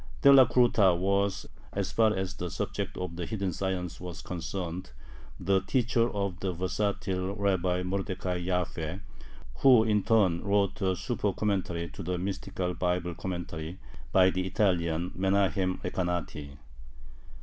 Delacruta 0.23 0.97
was, 0.97 1.45
as 1.73 1.91
far 1.91 2.11
as 2.15 2.33
the 2.33 2.49
subject 2.49 2.97
of 2.97 3.17
the 3.17 3.27
"hidden 3.27 3.53
science" 3.53 3.99
was 4.01 4.23
concerned, 4.23 4.89
the 5.39 5.61
teacher 5.67 6.09
of 6.09 6.39
the 6.39 6.51
versatile 6.53 7.35
Rabbi 7.35 7.83
Mordecai 7.83 8.43
Jaffe, 8.43 9.01
who, 9.57 9.83
in 9.83 10.01
turn, 10.01 10.41
wrote 10.43 10.81
a 10.81 10.95
supercommentary 10.95 11.93
to 11.93 12.01
the 12.01 12.17
mystical 12.17 12.73
Bible 12.73 13.13
commentary 13.13 13.77
by 14.11 14.31
the 14.31 14.47
Italian 14.47 15.11
Menahem 15.13 15.77
Recanati. 15.83 16.57